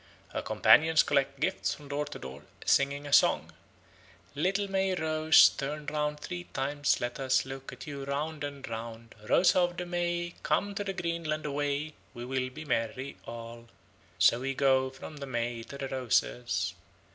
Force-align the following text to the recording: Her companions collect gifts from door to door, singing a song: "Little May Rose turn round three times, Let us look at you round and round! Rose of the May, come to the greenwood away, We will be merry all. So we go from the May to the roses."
Her 0.33 0.41
companions 0.41 1.03
collect 1.03 1.39
gifts 1.39 1.75
from 1.75 1.89
door 1.89 2.05
to 2.05 2.17
door, 2.17 2.41
singing 2.65 3.05
a 3.05 3.13
song: 3.13 3.53
"Little 4.33 4.67
May 4.67 4.95
Rose 4.95 5.49
turn 5.49 5.85
round 5.85 6.19
three 6.21 6.45
times, 6.53 6.99
Let 6.99 7.19
us 7.19 7.45
look 7.45 7.71
at 7.71 7.85
you 7.85 8.03
round 8.05 8.43
and 8.43 8.67
round! 8.67 9.13
Rose 9.29 9.55
of 9.55 9.77
the 9.77 9.85
May, 9.85 10.33
come 10.41 10.73
to 10.73 10.83
the 10.83 10.93
greenwood 10.93 11.45
away, 11.45 11.93
We 12.15 12.25
will 12.25 12.49
be 12.49 12.65
merry 12.65 13.17
all. 13.27 13.67
So 14.17 14.39
we 14.39 14.55
go 14.55 14.89
from 14.89 15.17
the 15.17 15.27
May 15.27 15.61
to 15.65 15.77
the 15.77 15.87
roses." 15.87 16.73